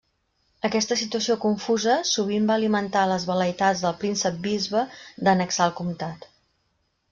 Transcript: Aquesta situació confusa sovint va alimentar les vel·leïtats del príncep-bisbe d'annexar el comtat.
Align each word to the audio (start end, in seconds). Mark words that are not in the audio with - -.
Aquesta 0.69 0.95
situació 1.01 1.35
confusa 1.43 1.97
sovint 2.13 2.47
va 2.53 2.57
alimentar 2.61 3.05
les 3.13 3.29
vel·leïtats 3.33 3.85
del 3.85 3.95
príncep-bisbe 4.05 4.85
d'annexar 5.29 5.71
el 5.71 5.79
comtat. 5.83 6.29